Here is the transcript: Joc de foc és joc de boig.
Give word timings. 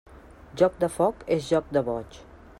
Joc 0.61 0.79
de 0.85 0.89
foc 0.95 1.23
és 1.39 1.53
joc 1.53 1.71
de 1.79 1.87
boig. 1.93 2.21